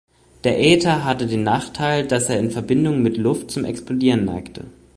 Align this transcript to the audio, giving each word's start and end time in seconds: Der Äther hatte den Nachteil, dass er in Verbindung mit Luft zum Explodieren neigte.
Der 0.45 0.59
Äther 0.59 1.05
hatte 1.05 1.27
den 1.27 1.43
Nachteil, 1.43 2.07
dass 2.07 2.27
er 2.27 2.39
in 2.39 2.49
Verbindung 2.49 3.03
mit 3.03 3.17
Luft 3.17 3.51
zum 3.51 3.65
Explodieren 3.65 4.25
neigte. 4.25 4.65